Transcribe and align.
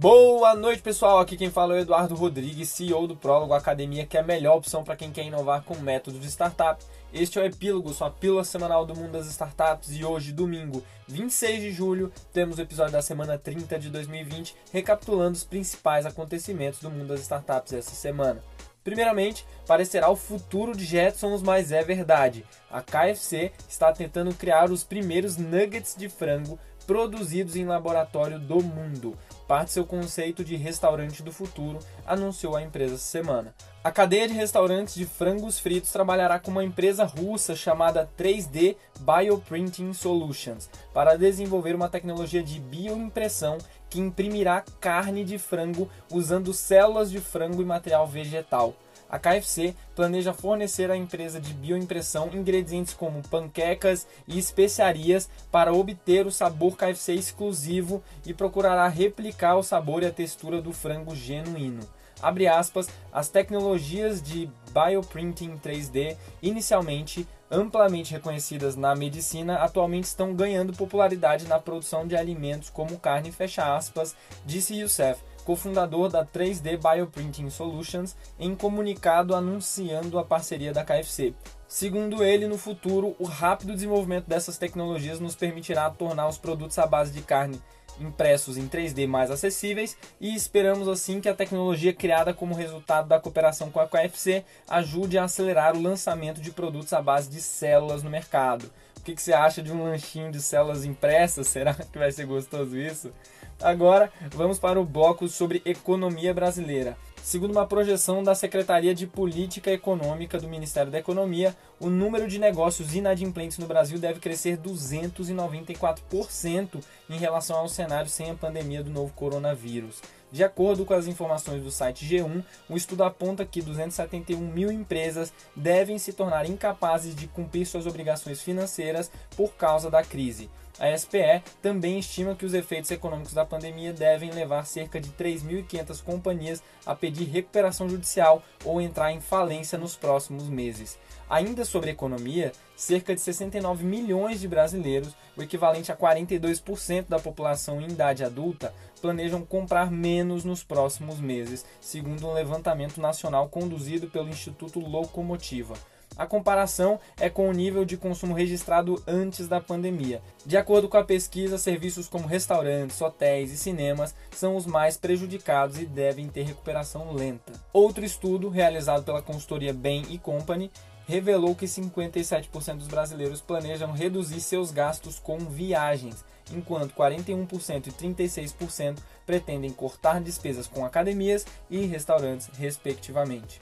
Boa 0.00 0.54
noite, 0.54 0.80
pessoal. 0.80 1.18
Aqui 1.18 1.36
quem 1.36 1.50
fala 1.50 1.74
é 1.74 1.76
o 1.76 1.80
Eduardo 1.82 2.14
Rodrigues, 2.14 2.70
CEO 2.70 3.06
do 3.06 3.14
Prólogo 3.14 3.52
Academia, 3.52 4.06
que 4.06 4.16
é 4.16 4.20
a 4.20 4.24
melhor 4.24 4.56
opção 4.56 4.82
para 4.82 4.96
quem 4.96 5.12
quer 5.12 5.26
inovar 5.26 5.62
com 5.62 5.74
métodos 5.74 6.18
de 6.22 6.26
startup. 6.28 6.82
Este 7.12 7.38
é 7.38 7.42
o 7.42 7.44
Epílogo, 7.44 7.92
sua 7.92 8.08
pílula 8.08 8.42
semanal 8.42 8.86
do 8.86 8.96
mundo 8.96 9.12
das 9.12 9.26
startups, 9.26 9.94
e 9.94 10.02
hoje, 10.02 10.32
domingo, 10.32 10.82
26 11.06 11.60
de 11.60 11.70
julho, 11.70 12.10
temos 12.32 12.56
o 12.56 12.62
episódio 12.62 12.94
da 12.94 13.02
semana 13.02 13.36
30 13.36 13.78
de 13.78 13.90
2020, 13.90 14.56
recapitulando 14.72 15.36
os 15.36 15.44
principais 15.44 16.06
acontecimentos 16.06 16.80
do 16.80 16.90
mundo 16.90 17.08
das 17.08 17.20
startups 17.20 17.74
essa 17.74 17.94
semana. 17.94 18.42
Primeiramente, 18.82 19.44
parecerá 19.66 20.08
o 20.08 20.16
futuro 20.16 20.74
de 20.74 20.86
Jetsons, 20.86 21.42
mas 21.42 21.72
é 21.72 21.84
verdade. 21.84 22.46
A 22.70 22.80
KFC 22.80 23.52
está 23.68 23.92
tentando 23.92 24.34
criar 24.34 24.70
os 24.70 24.82
primeiros 24.82 25.36
nuggets 25.36 25.94
de 25.94 26.08
frango 26.08 26.58
produzidos 26.86 27.54
em 27.54 27.66
laboratório 27.66 28.38
do 28.38 28.62
mundo. 28.62 29.16
Parte 29.50 29.72
seu 29.72 29.84
conceito 29.84 30.44
de 30.44 30.54
restaurante 30.54 31.24
do 31.24 31.32
futuro, 31.32 31.80
anunciou 32.06 32.54
a 32.54 32.62
empresa 32.62 32.94
essa 32.94 33.02
semana. 33.02 33.52
A 33.82 33.90
cadeia 33.90 34.28
de 34.28 34.34
restaurantes 34.34 34.94
de 34.94 35.04
frangos 35.04 35.58
fritos 35.58 35.90
trabalhará 35.90 36.38
com 36.38 36.52
uma 36.52 36.62
empresa 36.62 37.04
russa 37.04 37.56
chamada 37.56 38.08
3D 38.16 38.76
Bioprinting 39.00 39.92
Solutions 39.92 40.70
para 40.94 41.18
desenvolver 41.18 41.74
uma 41.74 41.88
tecnologia 41.88 42.44
de 42.44 42.60
bioimpressão 42.60 43.58
que 43.90 44.00
imprimirá 44.00 44.64
carne 44.80 45.24
de 45.24 45.36
frango 45.36 45.90
usando 46.10 46.54
células 46.54 47.10
de 47.10 47.20
frango 47.20 47.60
e 47.60 47.66
material 47.66 48.06
vegetal. 48.06 48.74
A 49.10 49.18
KFC 49.18 49.74
planeja 49.96 50.32
fornecer 50.32 50.88
à 50.88 50.96
empresa 50.96 51.40
de 51.40 51.52
bioimpressão 51.52 52.30
ingredientes 52.32 52.94
como 52.94 53.26
panquecas 53.28 54.06
e 54.28 54.38
especiarias 54.38 55.28
para 55.50 55.72
obter 55.72 56.28
o 56.28 56.30
sabor 56.30 56.76
KFC 56.76 57.14
exclusivo 57.14 58.00
e 58.24 58.32
procurará 58.32 58.86
replicar 58.86 59.56
o 59.56 59.64
sabor 59.64 60.04
e 60.04 60.06
a 60.06 60.12
textura 60.12 60.62
do 60.62 60.72
frango 60.72 61.16
genuíno. 61.16 61.80
Abre 62.22 62.46
aspas, 62.46 62.88
as 63.12 63.28
tecnologias 63.28 64.22
de 64.22 64.48
bioprinting 64.72 65.58
3D, 65.58 66.16
inicialmente 66.40 67.26
amplamente 67.50 68.12
reconhecidas 68.12 68.76
na 68.76 68.94
medicina, 68.94 69.56
atualmente 69.56 70.04
estão 70.04 70.34
ganhando 70.34 70.72
popularidade 70.72 71.48
na 71.48 71.58
produção 71.58 72.06
de 72.06 72.16
alimentos 72.16 72.70
como 72.70 72.98
carne, 72.98 73.32
fecha 73.32 73.74
aspas, 73.76 74.14
disse 74.46 74.74
Youssef, 74.74 75.20
cofundador 75.44 76.08
da 76.08 76.24
3D 76.24 76.78
Bioprinting 76.78 77.50
Solutions, 77.50 78.16
em 78.38 78.54
comunicado 78.54 79.34
anunciando 79.34 80.18
a 80.18 80.24
parceria 80.24 80.72
da 80.72 80.84
KFC. 80.84 81.34
Segundo 81.66 82.24
ele, 82.24 82.46
no 82.46 82.58
futuro, 82.58 83.14
o 83.18 83.24
rápido 83.24 83.74
desenvolvimento 83.74 84.26
dessas 84.26 84.58
tecnologias 84.58 85.20
nos 85.20 85.34
permitirá 85.34 85.88
tornar 85.90 86.28
os 86.28 86.38
produtos 86.38 86.78
à 86.78 86.86
base 86.86 87.12
de 87.12 87.22
carne 87.22 87.60
impressos 88.00 88.56
em 88.56 88.66
3D 88.68 89.06
mais 89.06 89.30
acessíveis 89.30 89.96
e 90.20 90.34
esperamos 90.34 90.88
assim 90.88 91.20
que 91.20 91.28
a 91.28 91.34
tecnologia 91.34 91.92
criada 91.92 92.32
como 92.32 92.54
resultado 92.54 93.08
da 93.08 93.20
cooperação 93.20 93.70
com 93.70 93.80
a 93.80 93.86
KFC 93.86 94.44
ajude 94.68 95.18
a 95.18 95.24
acelerar 95.24 95.76
o 95.76 95.82
lançamento 95.82 96.40
de 96.40 96.50
produtos 96.50 96.92
à 96.92 97.02
base 97.02 97.28
de 97.28 97.40
células 97.40 98.02
no 98.02 98.10
mercado. 98.10 98.70
O 98.98 99.02
que, 99.02 99.14
que 99.14 99.22
você 99.22 99.32
acha 99.32 99.62
de 99.62 99.72
um 99.72 99.84
lanchinho 99.84 100.30
de 100.30 100.40
células 100.40 100.84
impressas? 100.84 101.46
Será 101.48 101.74
que 101.74 101.98
vai 101.98 102.12
ser 102.12 102.26
gostoso 102.26 102.76
isso? 102.76 103.12
Agora 103.60 104.10
vamos 104.34 104.58
para 104.58 104.80
o 104.80 104.84
bloco 104.84 105.28
sobre 105.28 105.62
economia 105.64 106.32
brasileira. 106.32 106.96
Segundo 107.22 107.52
uma 107.52 107.66
projeção 107.66 108.24
da 108.24 108.34
Secretaria 108.34 108.94
de 108.94 109.06
Política 109.06 109.70
Econômica 109.70 110.38
do 110.38 110.48
Ministério 110.48 110.90
da 110.90 110.98
Economia, 110.98 111.54
o 111.78 111.90
número 111.90 112.26
de 112.26 112.38
negócios 112.38 112.94
inadimplentes 112.94 113.58
no 113.58 113.66
Brasil 113.66 113.98
deve 113.98 114.20
crescer 114.20 114.56
294% 114.56 116.82
em 117.08 117.18
relação 117.18 117.58
ao 117.58 117.68
cenário 117.68 118.10
sem 118.10 118.30
a 118.30 118.34
pandemia 118.34 118.82
do 118.82 118.90
novo 118.90 119.12
coronavírus. 119.12 120.00
De 120.32 120.42
acordo 120.42 120.84
com 120.84 120.94
as 120.94 121.06
informações 121.06 121.62
do 121.62 121.70
site 121.70 122.04
G1, 122.06 122.42
o 122.68 122.76
estudo 122.76 123.04
aponta 123.04 123.44
que 123.44 123.60
271 123.60 124.38
mil 124.38 124.72
empresas 124.72 125.32
devem 125.54 125.98
se 125.98 126.12
tornar 126.12 126.48
incapazes 126.48 127.14
de 127.14 127.28
cumprir 127.28 127.66
suas 127.66 127.86
obrigações 127.86 128.40
financeiras 128.40 129.10
por 129.36 129.52
causa 129.54 129.90
da 129.90 130.02
crise. 130.02 130.48
A 130.80 130.96
SPE 130.96 131.42
também 131.60 131.98
estima 131.98 132.34
que 132.34 132.46
os 132.46 132.54
efeitos 132.54 132.90
econômicos 132.90 133.34
da 133.34 133.44
pandemia 133.44 133.92
devem 133.92 134.30
levar 134.30 134.64
cerca 134.64 134.98
de 134.98 135.10
3.500 135.10 136.02
companhias 136.02 136.62
a 136.86 136.94
pedir 136.94 137.24
recuperação 137.24 137.86
judicial 137.86 138.42
ou 138.64 138.80
entrar 138.80 139.12
em 139.12 139.20
falência 139.20 139.76
nos 139.76 139.94
próximos 139.94 140.48
meses. 140.48 140.98
Ainda 141.28 141.66
sobre 141.66 141.90
economia, 141.90 142.50
cerca 142.74 143.14
de 143.14 143.20
69 143.20 143.84
milhões 143.84 144.40
de 144.40 144.48
brasileiros, 144.48 145.14
o 145.36 145.42
equivalente 145.42 145.92
a 145.92 145.96
42% 145.96 147.04
da 147.06 147.18
população 147.18 147.78
em 147.82 147.90
idade 147.90 148.24
adulta, 148.24 148.74
planejam 149.02 149.44
comprar 149.44 149.90
menos 149.90 150.44
nos 150.44 150.64
próximos 150.64 151.20
meses, 151.20 151.62
segundo 151.78 152.26
um 152.26 152.32
levantamento 152.32 152.98
nacional 153.02 153.50
conduzido 153.50 154.08
pelo 154.08 154.30
Instituto 154.30 154.80
Locomotiva. 154.80 155.74
A 156.20 156.26
comparação 156.26 157.00
é 157.18 157.30
com 157.30 157.48
o 157.48 157.52
nível 157.52 157.82
de 157.82 157.96
consumo 157.96 158.34
registrado 158.34 159.02
antes 159.06 159.48
da 159.48 159.58
pandemia. 159.58 160.20
De 160.44 160.58
acordo 160.58 160.86
com 160.86 160.98
a 160.98 161.02
pesquisa, 161.02 161.56
serviços 161.56 162.08
como 162.08 162.26
restaurantes, 162.26 163.00
hotéis 163.00 163.50
e 163.50 163.56
cinemas 163.56 164.14
são 164.30 164.54
os 164.54 164.66
mais 164.66 164.98
prejudicados 164.98 165.80
e 165.80 165.86
devem 165.86 166.28
ter 166.28 166.42
recuperação 166.42 167.14
lenta. 167.14 167.54
Outro 167.72 168.04
estudo, 168.04 168.50
realizado 168.50 169.02
pela 169.02 169.22
consultoria 169.22 169.72
Bain 169.72 170.04
Company, 170.18 170.70
revelou 171.06 171.54
que 171.54 171.64
57% 171.64 172.76
dos 172.76 172.86
brasileiros 172.86 173.40
planejam 173.40 173.90
reduzir 173.90 174.42
seus 174.42 174.70
gastos 174.70 175.18
com 175.18 175.38
viagens, 175.38 176.22
enquanto 176.52 176.94
41% 176.94 177.86
e 177.86 177.92
36% 177.92 178.98
pretendem 179.24 179.70
cortar 179.70 180.20
despesas 180.20 180.66
com 180.66 180.84
academias 180.84 181.46
e 181.70 181.86
restaurantes, 181.86 182.50
respectivamente. 182.58 183.58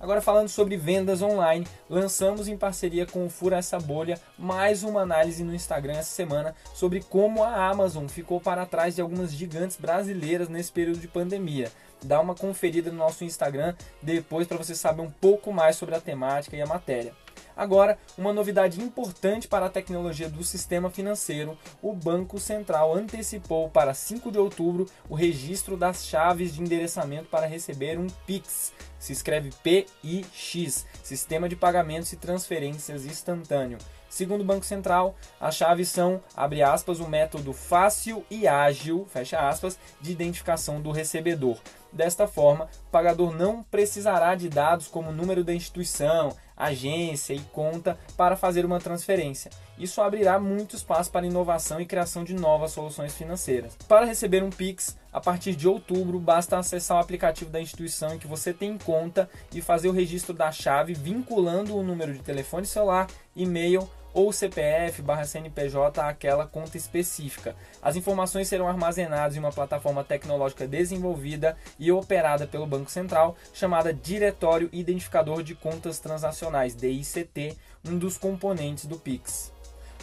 Agora 0.00 0.22
falando 0.22 0.48
sobre 0.48 0.78
vendas 0.78 1.20
online, 1.20 1.66
lançamos 1.88 2.48
em 2.48 2.56
parceria 2.56 3.04
com 3.04 3.26
o 3.26 3.28
Fura 3.28 3.58
essa 3.58 3.78
bolha 3.78 4.18
mais 4.38 4.82
uma 4.82 5.02
análise 5.02 5.44
no 5.44 5.54
Instagram 5.54 5.92
essa 5.92 6.14
semana 6.14 6.54
sobre 6.72 7.02
como 7.02 7.44
a 7.44 7.68
Amazon 7.68 8.06
ficou 8.08 8.40
para 8.40 8.64
trás 8.64 8.94
de 8.94 9.02
algumas 9.02 9.30
gigantes 9.30 9.76
brasileiras 9.76 10.48
nesse 10.48 10.72
período 10.72 11.00
de 11.00 11.06
pandemia. 11.06 11.70
Dá 12.02 12.18
uma 12.18 12.34
conferida 12.34 12.90
no 12.90 12.96
nosso 12.96 13.24
Instagram 13.24 13.74
depois 14.00 14.46
para 14.46 14.56
você 14.56 14.74
saber 14.74 15.02
um 15.02 15.10
pouco 15.10 15.52
mais 15.52 15.76
sobre 15.76 15.94
a 15.94 16.00
temática 16.00 16.56
e 16.56 16.62
a 16.62 16.66
matéria. 16.66 17.12
Agora, 17.56 17.98
uma 18.16 18.32
novidade 18.32 18.80
importante 18.80 19.48
para 19.48 19.66
a 19.66 19.70
tecnologia 19.70 20.28
do 20.28 20.42
sistema 20.44 20.90
financeiro: 20.90 21.56
o 21.82 21.92
Banco 21.92 22.38
Central 22.38 22.94
antecipou 22.94 23.68
para 23.68 23.94
5 23.94 24.30
de 24.30 24.38
outubro 24.38 24.86
o 25.08 25.14
registro 25.14 25.76
das 25.76 26.06
chaves 26.06 26.54
de 26.54 26.62
endereçamento 26.62 27.28
para 27.28 27.46
receber 27.46 27.98
um 27.98 28.06
PIX. 28.26 28.72
Se 28.98 29.12
escreve 29.12 29.50
PIX, 29.62 30.86
Sistema 31.02 31.48
de 31.48 31.56
Pagamentos 31.56 32.12
e 32.12 32.16
Transferências 32.16 33.04
Instantâneo. 33.04 33.78
Segundo 34.10 34.40
o 34.40 34.44
Banco 34.44 34.64
Central, 34.64 35.14
as 35.40 35.54
chaves 35.54 35.88
são, 35.88 36.20
abre 36.36 36.62
aspas, 36.62 36.98
um 36.98 37.06
método 37.06 37.52
fácil 37.52 38.24
e 38.28 38.46
ágil, 38.48 39.06
fecha 39.08 39.48
aspas, 39.48 39.78
de 40.00 40.10
identificação 40.10 40.80
do 40.80 40.90
recebedor. 40.90 41.58
Desta 41.92 42.26
forma, 42.26 42.64
o 42.88 42.90
pagador 42.90 43.32
não 43.32 43.62
precisará 43.62 44.34
de 44.34 44.48
dados 44.48 44.88
como 44.88 45.10
o 45.10 45.14
número 45.14 45.44
da 45.44 45.54
instituição, 45.54 46.36
agência 46.60 47.34
e 47.34 47.40
conta 47.40 47.98
para 48.16 48.36
fazer 48.36 48.64
uma 48.64 48.78
transferência. 48.78 49.50
Isso 49.78 50.02
abrirá 50.02 50.38
muito 50.38 50.76
espaço 50.76 51.10
para 51.10 51.26
inovação 51.26 51.80
e 51.80 51.86
criação 51.86 52.22
de 52.22 52.34
novas 52.34 52.72
soluções 52.72 53.14
financeiras. 53.14 53.76
Para 53.88 54.04
receber 54.04 54.42
um 54.42 54.50
Pix, 54.50 54.96
a 55.12 55.20
partir 55.20 55.56
de 55.56 55.66
outubro, 55.66 56.18
basta 56.18 56.58
acessar 56.58 56.98
o 56.98 57.00
aplicativo 57.00 57.50
da 57.50 57.60
instituição 57.60 58.14
em 58.14 58.18
que 58.18 58.26
você 58.26 58.52
tem 58.52 58.76
conta 58.76 59.28
e 59.54 59.62
fazer 59.62 59.88
o 59.88 59.92
registro 59.92 60.34
da 60.34 60.52
chave 60.52 60.92
vinculando 60.92 61.76
o 61.76 61.82
número 61.82 62.12
de 62.12 62.20
telefone 62.20 62.66
celular, 62.66 63.06
e-mail 63.34 63.88
ou 64.12 64.32
CPF 64.32 65.02
barra 65.02 65.24
CNPJ 65.24 66.00
àquela 66.00 66.46
conta 66.46 66.76
específica. 66.76 67.54
As 67.82 67.96
informações 67.96 68.48
serão 68.48 68.68
armazenadas 68.68 69.36
em 69.36 69.40
uma 69.40 69.52
plataforma 69.52 70.04
tecnológica 70.04 70.66
desenvolvida 70.66 71.56
e 71.78 71.90
operada 71.92 72.46
pelo 72.46 72.66
Banco 72.66 72.90
Central, 72.90 73.36
chamada 73.52 73.92
Diretório 73.92 74.68
Identificador 74.72 75.42
de 75.42 75.54
Contas 75.54 75.98
Transacionais, 75.98 76.74
DICT, 76.74 77.56
um 77.88 77.96
dos 77.96 78.18
componentes 78.18 78.86
do 78.86 78.98
Pix. 78.98 79.52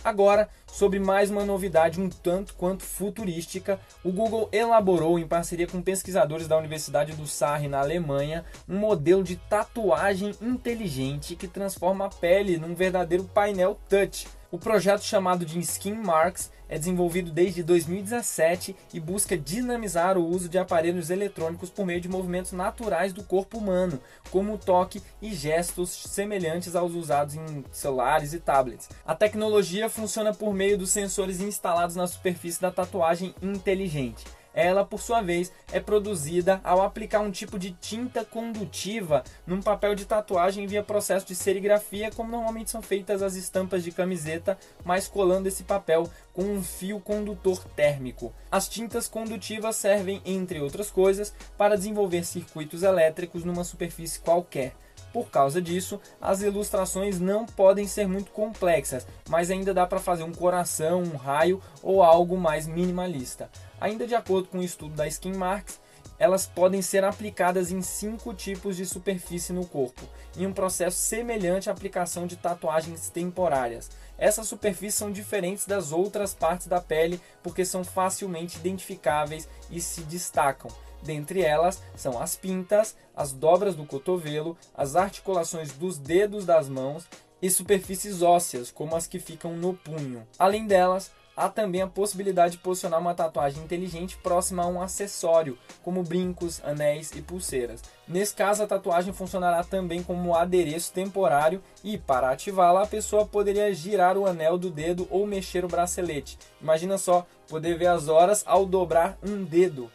Agora, 0.07 0.47
sobre 0.67 0.99
mais 0.99 1.29
uma 1.29 1.43
novidade 1.43 1.99
um 1.99 2.07
tanto 2.07 2.53
quanto 2.53 2.81
futurística, 2.81 3.77
o 4.05 4.09
Google 4.09 4.47
elaborou, 4.53 5.19
em 5.19 5.27
parceria 5.27 5.67
com 5.67 5.81
pesquisadores 5.81 6.47
da 6.47 6.57
Universidade 6.57 7.11
do 7.11 7.27
Sarre, 7.27 7.67
na 7.67 7.81
Alemanha, 7.81 8.45
um 8.69 8.77
modelo 8.77 9.21
de 9.21 9.35
tatuagem 9.35 10.33
inteligente 10.41 11.35
que 11.35 11.45
transforma 11.45 12.05
a 12.05 12.09
pele 12.09 12.57
num 12.57 12.73
verdadeiro 12.73 13.25
painel 13.25 13.77
touch 13.89 14.29
o 14.51 14.57
projeto 14.57 15.03
chamado 15.03 15.45
de 15.45 15.59
Skin 15.59 15.93
Marks 15.93 16.51
é 16.69 16.77
desenvolvido 16.77 17.31
desde 17.31 17.63
2017 17.63 18.75
e 18.93 18.99
busca 18.99 19.37
dinamizar 19.37 20.17
o 20.17 20.25
uso 20.25 20.49
de 20.49 20.57
aparelhos 20.57 21.09
eletrônicos 21.09 21.69
por 21.69 21.85
meio 21.85 22.01
de 22.01 22.09
movimentos 22.09 22.51
naturais 22.51 23.13
do 23.13 23.23
corpo 23.23 23.57
humano, 23.57 23.99
como 24.31 24.53
o 24.53 24.57
toque 24.57 25.01
e 25.21 25.33
gestos 25.33 25.89
semelhantes 25.89 26.75
aos 26.75 26.93
usados 26.93 27.35
em 27.35 27.63
celulares 27.71 28.33
e 28.33 28.39
tablets. 28.39 28.89
A 29.05 29.15
tecnologia 29.15 29.89
funciona 29.89 30.33
por 30.33 30.53
meio 30.53 30.77
dos 30.77 30.89
sensores 30.89 31.39
instalados 31.39 31.95
na 31.95 32.07
superfície 32.07 32.61
da 32.61 32.71
tatuagem 32.71 33.33
inteligente. 33.41 34.25
Ela, 34.57 34.83
por 34.83 34.99
sua 34.99 35.21
vez, 35.21 35.53
é 35.71 35.79
produzida 35.79 36.59
ao 36.63 36.81
aplicar 36.81 37.19
um 37.19 37.29
tipo 37.29 37.59
de 37.59 37.73
tinta 37.73 38.25
condutiva 38.25 39.23
num 39.45 39.61
papel 39.61 39.93
de 39.93 40.03
tatuagem 40.03 40.65
via 40.65 40.81
processo 40.81 41.27
de 41.27 41.35
serigrafia, 41.35 42.09
como 42.09 42.31
normalmente 42.31 42.71
são 42.71 42.81
feitas 42.81 43.21
as 43.21 43.35
estampas 43.35 43.83
de 43.83 43.91
camiseta, 43.91 44.57
mas 44.83 45.07
colando 45.07 45.47
esse 45.47 45.63
papel 45.63 46.09
com 46.33 46.41
um 46.41 46.63
fio 46.63 46.99
condutor 46.99 47.63
térmico. 47.75 48.33
As 48.51 48.67
tintas 48.67 49.07
condutivas 49.07 49.75
servem, 49.75 50.23
entre 50.25 50.59
outras 50.59 50.89
coisas, 50.89 51.35
para 51.55 51.77
desenvolver 51.77 52.25
circuitos 52.25 52.81
elétricos 52.81 53.43
numa 53.43 53.63
superfície 53.63 54.19
qualquer. 54.19 54.73
Por 55.13 55.29
causa 55.29 55.61
disso, 55.61 55.99
as 56.21 56.41
ilustrações 56.41 57.19
não 57.19 57.45
podem 57.45 57.87
ser 57.87 58.07
muito 58.07 58.31
complexas, 58.31 59.07
mas 59.29 59.49
ainda 59.49 59.73
dá 59.73 59.87
para 59.87 59.99
fazer 59.99 60.23
um 60.23 60.33
coração, 60.33 61.01
um 61.01 61.15
raio 61.15 61.61
ou 61.81 62.03
algo 62.03 62.37
mais 62.37 62.67
minimalista. 62.67 63.49
Ainda 63.79 64.05
de 64.05 64.15
acordo 64.15 64.47
com 64.47 64.59
o 64.59 64.63
estudo 64.63 64.95
da 64.95 65.07
Skin 65.07 65.33
Marks, 65.33 65.79
elas 66.19 66.47
podem 66.47 66.81
ser 66.81 67.03
aplicadas 67.03 67.71
em 67.71 67.81
cinco 67.81 68.33
tipos 68.33 68.75
de 68.75 68.85
superfície 68.85 69.53
no 69.53 69.65
corpo, 69.65 70.01
em 70.35 70.47
um 70.47 70.53
processo 70.53 70.97
semelhante 70.97 71.69
à 71.69 71.73
aplicação 71.73 72.25
de 72.25 72.35
tatuagens 72.35 73.09
temporárias. 73.09 73.89
Essas 74.17 74.47
superfícies 74.47 74.95
são 74.95 75.11
diferentes 75.11 75.65
das 75.65 75.91
outras 75.91 76.33
partes 76.33 76.65
da 76.65 76.81
pele 76.81 77.21
porque 77.43 77.63
são 77.63 77.83
facilmente 77.83 78.57
identificáveis 78.57 79.47
e 79.69 79.79
se 79.79 80.01
destacam. 80.01 80.71
Dentre 81.03 81.41
elas 81.41 81.81
são 81.95 82.21
as 82.21 82.35
pintas, 82.35 82.95
as 83.15 83.31
dobras 83.31 83.75
do 83.75 83.85
cotovelo, 83.85 84.57
as 84.75 84.95
articulações 84.95 85.71
dos 85.71 85.97
dedos 85.97 86.45
das 86.45 86.67
mãos 86.67 87.07
e 87.41 87.49
superfícies 87.49 88.21
ósseas, 88.21 88.71
como 88.71 88.95
as 88.95 89.07
que 89.07 89.19
ficam 89.19 89.55
no 89.55 89.73
punho. 89.73 90.27
Além 90.39 90.65
delas, 90.65 91.11
há 91.37 91.47
também 91.47 91.83
a 91.83 91.87
possibilidade 91.87 92.53
de 92.53 92.57
posicionar 92.57 92.99
uma 92.99 93.13
tatuagem 93.13 93.63
inteligente 93.63 94.17
próxima 94.17 94.63
a 94.63 94.67
um 94.67 94.81
acessório, 94.81 95.55
como 95.83 96.01
brincos, 96.01 96.59
anéis 96.63 97.11
e 97.11 97.21
pulseiras. 97.21 97.83
Nesse 98.07 98.33
caso, 98.33 98.63
a 98.63 98.67
tatuagem 98.67 99.13
funcionará 99.13 99.63
também 99.63 100.01
como 100.01 100.29
um 100.29 100.33
adereço 100.35 100.91
temporário 100.91 101.61
e, 101.83 101.95
para 101.95 102.31
ativá-la, 102.31 102.83
a 102.83 102.87
pessoa 102.87 103.25
poderia 103.25 103.71
girar 103.71 104.17
o 104.17 104.25
anel 104.25 104.57
do 104.57 104.71
dedo 104.71 105.07
ou 105.11 105.27
mexer 105.27 105.63
o 105.63 105.67
bracelete. 105.67 106.39
Imagina 106.59 106.97
só, 106.97 107.25
poder 107.47 107.77
ver 107.77 107.87
as 107.87 108.07
horas 108.07 108.43
ao 108.47 108.65
dobrar 108.65 109.17
um 109.23 109.43
dedo. 109.43 109.91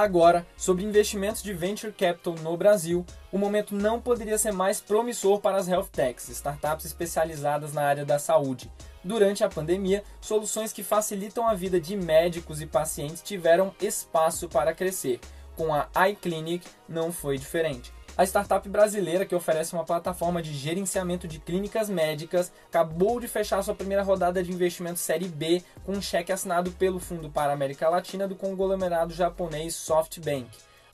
Agora, 0.00 0.46
sobre 0.56 0.82
investimentos 0.82 1.42
de 1.42 1.52
venture 1.52 1.92
capital 1.92 2.34
no 2.36 2.56
Brasil, 2.56 3.04
o 3.30 3.36
momento 3.36 3.74
não 3.74 4.00
poderia 4.00 4.38
ser 4.38 4.50
mais 4.50 4.80
promissor 4.80 5.40
para 5.40 5.58
as 5.58 5.68
health 5.68 5.88
techs, 5.92 6.30
startups 6.30 6.86
especializadas 6.86 7.74
na 7.74 7.82
área 7.82 8.02
da 8.02 8.18
saúde. 8.18 8.72
Durante 9.04 9.44
a 9.44 9.48
pandemia, 9.50 10.02
soluções 10.18 10.72
que 10.72 10.82
facilitam 10.82 11.46
a 11.46 11.52
vida 11.52 11.78
de 11.78 11.98
médicos 11.98 12.62
e 12.62 12.66
pacientes 12.66 13.20
tiveram 13.20 13.74
espaço 13.78 14.48
para 14.48 14.72
crescer. 14.72 15.20
Com 15.54 15.68
a 15.74 15.86
iClinic 16.08 16.66
não 16.88 17.12
foi 17.12 17.36
diferente. 17.36 17.92
A 18.16 18.24
startup 18.24 18.68
brasileira, 18.68 19.24
que 19.24 19.34
oferece 19.34 19.72
uma 19.72 19.84
plataforma 19.84 20.42
de 20.42 20.52
gerenciamento 20.52 21.26
de 21.26 21.38
clínicas 21.38 21.88
médicas, 21.88 22.52
acabou 22.68 23.18
de 23.18 23.28
fechar 23.28 23.62
sua 23.62 23.74
primeira 23.74 24.02
rodada 24.02 24.42
de 24.42 24.52
investimento 24.52 24.98
Série 24.98 25.28
B 25.28 25.62
com 25.84 25.92
um 25.92 26.02
cheque 26.02 26.32
assinado 26.32 26.70
pelo 26.72 27.00
Fundo 27.00 27.30
para 27.30 27.50
a 27.50 27.54
América 27.54 27.88
Latina 27.88 28.28
do 28.28 28.34
conglomerado 28.34 29.14
japonês 29.14 29.74
SoftBank. 29.74 30.48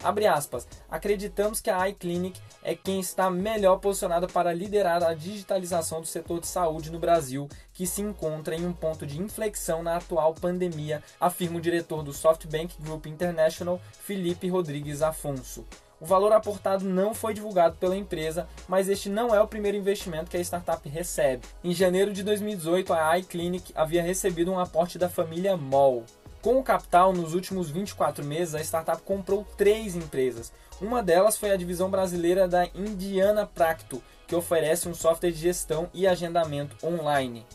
Abre 0.04 0.26
aspas, 0.26 0.68
acreditamos 0.90 1.60
que 1.60 1.70
a 1.70 1.88
iClinic 1.88 2.38
é 2.62 2.74
quem 2.74 3.00
está 3.00 3.30
melhor 3.30 3.78
posicionado 3.78 4.28
para 4.28 4.52
liderar 4.52 5.02
a 5.02 5.14
digitalização 5.14 6.00
do 6.00 6.06
setor 6.06 6.40
de 6.40 6.46
saúde 6.46 6.92
no 6.92 6.98
Brasil, 6.98 7.48
que 7.72 7.86
se 7.86 8.02
encontra 8.02 8.54
em 8.54 8.66
um 8.66 8.74
ponto 8.74 9.06
de 9.06 9.20
inflexão 9.20 9.82
na 9.82 9.96
atual 9.96 10.34
pandemia, 10.34 11.02
afirma 11.18 11.58
o 11.58 11.62
diretor 11.62 12.02
do 12.02 12.12
SoftBank 12.12 12.76
Group 12.82 13.06
International, 13.06 13.80
Felipe 14.02 14.48
Rodrigues 14.48 15.00
Afonso. 15.00 15.64
O 15.98 16.04
valor 16.04 16.32
aportado 16.32 16.84
não 16.84 17.14
foi 17.14 17.32
divulgado 17.32 17.76
pela 17.76 17.96
empresa, 17.96 18.46
mas 18.69 18.88
este 18.88 19.08
não 19.08 19.34
é 19.34 19.40
o 19.40 19.48
primeiro 19.48 19.78
investimento 19.78 20.31
que 20.31 20.37
a 20.37 20.40
startup 20.40 20.87
recebe. 20.87 21.46
Em 21.64 21.72
janeiro 21.72 22.12
de 22.12 22.22
2018, 22.22 22.93
a 22.93 23.19
iClinic 23.19 23.72
havia 23.75 24.02
recebido 24.02 24.52
um 24.52 24.58
aporte 24.58 24.98
da 24.98 25.08
família 25.08 25.56
Moll. 25.56 26.04
Com 26.43 26.58
o 26.58 26.62
capital, 26.62 27.14
nos 27.14 27.34
últimos 27.34 27.70
24 27.70 28.22
meses, 28.25 28.54
a 28.54 28.60
startup 28.60 29.00
comprou 29.02 29.46
três 29.56 29.96
empresas. 29.96 30.52
Uma 30.81 31.02
delas 31.02 31.38
foi 31.38 31.50
a 31.50 31.56
divisão 31.56 31.88
brasileira 31.88 32.46
da 32.46 32.66
Indiana 32.75 33.46
Practo, 33.46 34.02
que 34.26 34.37
oferece 34.37 34.88
um 34.88 34.94
software 34.94 35.32
de 35.32 35.38
gestão 35.38 35.88
e 35.94 36.06
agendamento 36.06 36.76
online. 36.87 37.46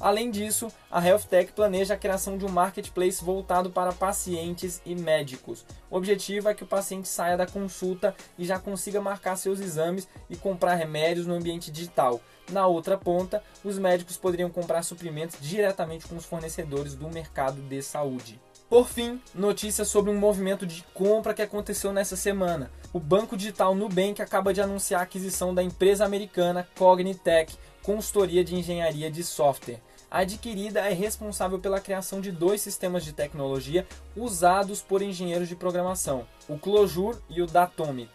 Além 0.00 0.30
disso, 0.30 0.68
a 0.90 0.98
HealthTech 0.98 1.52
planeja 1.52 1.92
a 1.92 1.96
criação 1.96 2.38
de 2.38 2.46
um 2.46 2.48
marketplace 2.48 3.22
voltado 3.22 3.70
para 3.70 3.92
pacientes 3.92 4.80
e 4.86 4.94
médicos. 4.94 5.66
O 5.90 5.96
objetivo 5.96 6.48
é 6.48 6.54
que 6.54 6.64
o 6.64 6.66
paciente 6.66 7.06
saia 7.06 7.36
da 7.36 7.46
consulta 7.46 8.14
e 8.38 8.46
já 8.46 8.58
consiga 8.58 8.98
marcar 9.02 9.36
seus 9.36 9.60
exames 9.60 10.08
e 10.30 10.36
comprar 10.36 10.74
remédios 10.74 11.26
no 11.26 11.34
ambiente 11.34 11.70
digital. 11.70 12.18
Na 12.50 12.66
outra 12.66 12.96
ponta, 12.96 13.42
os 13.62 13.78
médicos 13.78 14.16
poderiam 14.16 14.48
comprar 14.48 14.82
suprimentos 14.82 15.36
diretamente 15.38 16.08
com 16.08 16.16
os 16.16 16.24
fornecedores 16.24 16.94
do 16.94 17.10
mercado 17.10 17.60
de 17.60 17.82
saúde. 17.82 18.40
Por 18.70 18.88
fim, 18.88 19.20
notícias 19.34 19.88
sobre 19.88 20.10
um 20.10 20.18
movimento 20.18 20.64
de 20.64 20.82
compra 20.94 21.34
que 21.34 21.42
aconteceu 21.42 21.92
nessa 21.92 22.16
semana. 22.16 22.70
O 22.92 22.98
banco 22.98 23.36
digital 23.36 23.74
Nubank 23.74 24.22
acaba 24.22 24.54
de 24.54 24.62
anunciar 24.62 25.00
a 25.00 25.04
aquisição 25.04 25.54
da 25.54 25.62
empresa 25.62 26.04
americana 26.04 26.66
Cognitech, 26.78 27.56
consultoria 27.82 28.42
de 28.42 28.54
engenharia 28.54 29.10
de 29.10 29.22
software 29.22 29.80
adquirida 30.18 30.80
é 30.80 30.92
responsável 30.92 31.58
pela 31.58 31.80
criação 31.80 32.20
de 32.20 32.32
dois 32.32 32.60
sistemas 32.60 33.04
de 33.04 33.12
tecnologia 33.12 33.86
usados 34.16 34.82
por 34.82 35.02
engenheiros 35.02 35.48
de 35.48 35.54
programação, 35.54 36.26
o 36.48 36.58
Clojure 36.58 37.18
e 37.28 37.40
o 37.40 37.46
Datomic. 37.46 38.10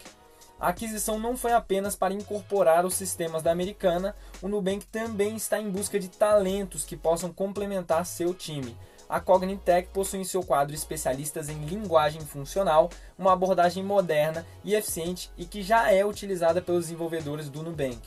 A 0.60 0.68
aquisição 0.68 1.18
não 1.18 1.36
foi 1.36 1.52
apenas 1.52 1.96
para 1.96 2.14
incorporar 2.14 2.84
os 2.84 2.94
sistemas 2.94 3.42
da 3.42 3.50
americana, 3.50 4.14
o 4.40 4.48
Nubank 4.48 4.86
também 4.86 5.36
está 5.36 5.58
em 5.58 5.70
busca 5.70 5.98
de 5.98 6.08
talentos 6.08 6.84
que 6.84 6.96
possam 6.96 7.32
complementar 7.32 8.04
seu 8.06 8.34
time. 8.34 8.76
A 9.08 9.20
Cognitech 9.20 9.88
possui 9.92 10.20
em 10.20 10.24
seu 10.24 10.42
quadro 10.42 10.74
especialistas 10.74 11.48
em 11.48 11.64
linguagem 11.64 12.22
funcional, 12.22 12.90
uma 13.18 13.32
abordagem 13.32 13.84
moderna 13.84 14.46
e 14.64 14.74
eficiente 14.74 15.30
e 15.36 15.44
que 15.44 15.62
já 15.62 15.92
é 15.92 16.04
utilizada 16.04 16.60
pelos 16.60 16.86
desenvolvedores 16.86 17.48
do 17.48 17.62
Nubank 17.62 18.00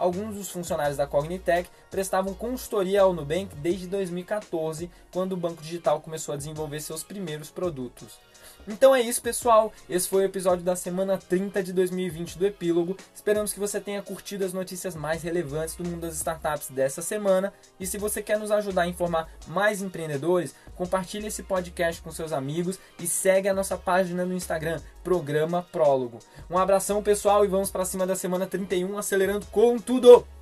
alguns 0.00 0.34
dos 0.34 0.50
funcionários 0.50 0.96
da 0.96 1.06
Cognitech 1.06 1.68
prestavam 1.90 2.32
consultoria 2.32 3.02
ao 3.02 3.12
Nubank 3.12 3.54
desde 3.56 3.86
2014, 3.86 4.90
quando 5.12 5.32
o 5.32 5.36
banco 5.36 5.62
digital 5.62 6.00
começou 6.00 6.32
a 6.32 6.38
desenvolver 6.38 6.80
seus 6.80 7.02
primeiros 7.02 7.50
produtos. 7.50 8.18
Então 8.66 8.94
é 8.94 9.00
isso, 9.00 9.22
pessoal. 9.22 9.72
Esse 9.88 10.08
foi 10.08 10.22
o 10.22 10.26
episódio 10.26 10.64
da 10.64 10.76
semana 10.76 11.18
30 11.18 11.62
de 11.62 11.72
2020 11.72 12.38
do 12.38 12.46
Epílogo. 12.46 12.96
Esperamos 13.14 13.52
que 13.52 13.60
você 13.60 13.80
tenha 13.80 14.02
curtido 14.02 14.44
as 14.44 14.52
notícias 14.52 14.94
mais 14.94 15.22
relevantes 15.22 15.74
do 15.74 15.84
mundo 15.84 16.00
das 16.00 16.14
startups 16.16 16.68
dessa 16.70 17.02
semana. 17.02 17.52
E 17.78 17.86
se 17.86 17.98
você 17.98 18.22
quer 18.22 18.38
nos 18.38 18.50
ajudar 18.50 18.82
a 18.82 18.88
informar 18.88 19.28
mais 19.46 19.82
empreendedores, 19.82 20.54
compartilhe 20.74 21.26
esse 21.26 21.42
podcast 21.42 22.00
com 22.02 22.10
seus 22.10 22.32
amigos 22.32 22.78
e 22.98 23.06
segue 23.06 23.48
a 23.48 23.54
nossa 23.54 23.76
página 23.76 24.24
no 24.24 24.34
Instagram, 24.34 24.80
Programa 25.02 25.66
Prólogo. 25.70 26.18
Um 26.48 26.58
abração, 26.58 27.02
pessoal, 27.02 27.44
e 27.44 27.48
vamos 27.48 27.70
para 27.70 27.84
cima 27.84 28.06
da 28.06 28.16
semana 28.16 28.46
31 28.46 28.98
acelerando 28.98 29.46
com 29.46 29.78
tudo! 29.78 30.39